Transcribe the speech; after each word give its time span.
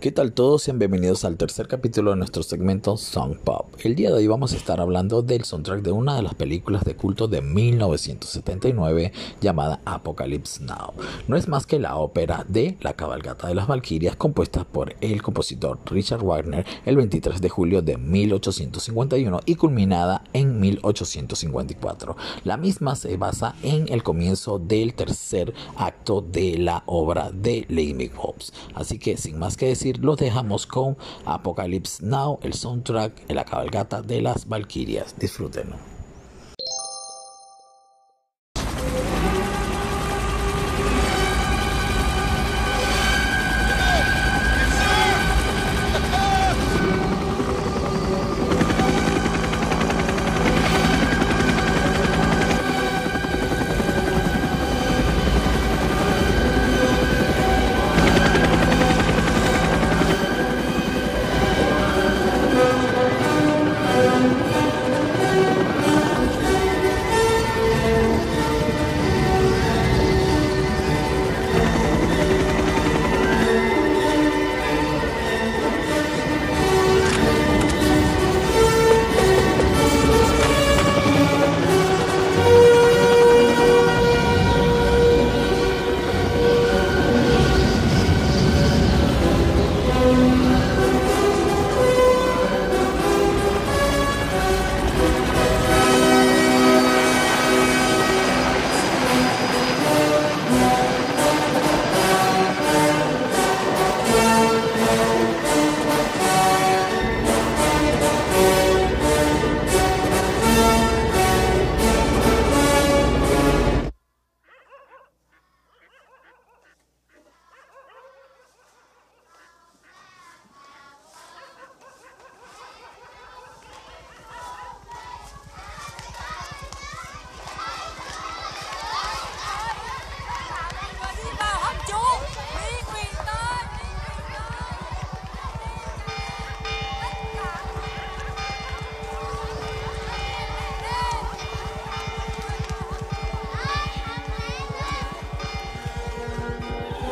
¿Qué 0.00 0.12
tal 0.12 0.32
todos? 0.32 0.62
Sean 0.62 0.78
bienvenidos 0.78 1.24
al 1.24 1.36
tercer 1.36 1.66
capítulo 1.66 2.12
de 2.12 2.18
nuestro 2.18 2.44
segmento 2.44 2.96
Song 2.96 3.36
Pop. 3.36 3.66
El 3.82 3.96
día 3.96 4.10
de 4.10 4.18
hoy 4.18 4.28
vamos 4.28 4.52
a 4.52 4.56
estar 4.56 4.80
hablando 4.80 5.22
del 5.22 5.42
soundtrack 5.42 5.82
de 5.82 5.90
una 5.90 6.14
de 6.14 6.22
las 6.22 6.36
películas 6.36 6.84
de 6.84 6.94
culto 6.94 7.26
de 7.26 7.42
1979 7.42 9.12
llamada 9.40 9.80
Apocalypse 9.84 10.62
Now. 10.62 10.92
No 11.26 11.36
es 11.36 11.48
más 11.48 11.66
que 11.66 11.80
la 11.80 11.96
ópera 11.96 12.46
de 12.46 12.76
La 12.80 12.92
cabalgata 12.92 13.48
de 13.48 13.56
las 13.56 13.66
Valquirias 13.66 14.14
compuesta 14.14 14.62
por 14.62 14.94
el 15.00 15.20
compositor 15.20 15.80
Richard 15.86 16.22
Wagner 16.22 16.64
el 16.86 16.96
23 16.96 17.40
de 17.40 17.48
julio 17.48 17.82
de 17.82 17.98
1851 17.98 19.40
y 19.46 19.56
culminada 19.56 20.22
en 20.32 20.60
1854. 20.60 22.16
La 22.44 22.56
misma 22.56 22.94
se 22.94 23.16
basa 23.16 23.56
en 23.64 23.92
el 23.92 24.04
comienzo 24.04 24.60
del 24.60 24.94
tercer 24.94 25.52
acto 25.76 26.20
de 26.20 26.56
la 26.56 26.84
obra 26.86 27.32
de 27.32 27.66
Lady 27.68 28.12
Hobbs. 28.16 28.52
Así 28.74 29.00
que 29.00 29.16
sin 29.16 29.40
más 29.40 29.56
que 29.56 29.66
decir, 29.66 29.87
los 29.94 30.16
dejamos 30.16 30.66
con 30.66 30.96
Apocalypse 31.24 32.04
Now, 32.04 32.38
el 32.42 32.54
soundtrack 32.54 33.26
de 33.26 33.34
la 33.34 33.44
cabalgata 33.44 34.02
de 34.02 34.22
las 34.22 34.48
Valquirias. 34.48 35.14
Disfrútenlo. 35.18 35.97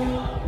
Amen. 0.00 0.39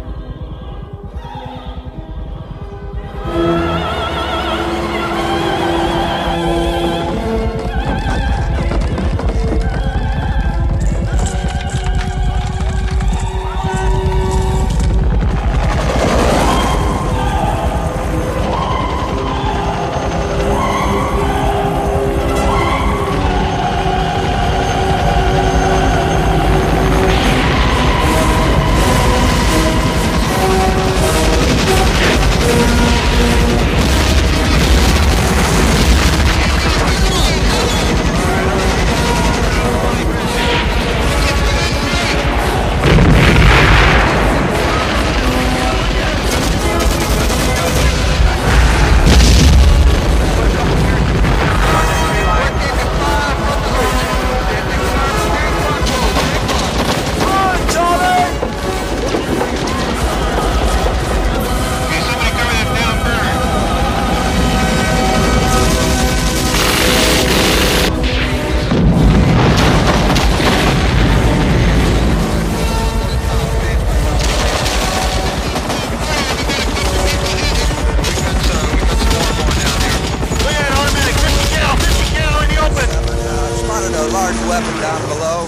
Spotted 83.92 84.10
a 84.10 84.12
large 84.12 84.36
weapon 84.48 84.80
down 84.80 85.00
below. 85.08 85.46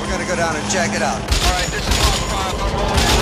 We're 0.00 0.10
gonna 0.10 0.26
go 0.26 0.36
down 0.36 0.56
and 0.56 0.70
check 0.70 0.94
it 0.94 1.02
out. 1.02 1.20
All 1.20 1.52
right, 1.52 1.66
this 1.70 1.80
is 1.80 1.98
Mark 2.00 2.20
Five. 2.28 2.54
I'm 2.60 2.74
rolling 2.76 3.00
in. 3.00 3.16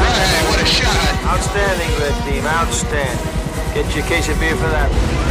Right, 0.00 0.44
what 0.48 0.60
a 0.60 0.66
shot. 0.66 1.14
Outstanding, 1.26 1.90
red 2.00 2.14
team. 2.24 2.46
Outstanding. 2.46 3.34
Get 3.74 3.94
your 3.94 4.06
case 4.06 4.28
of 4.28 4.40
beer 4.40 4.56
for 4.56 4.68
that. 4.68 5.25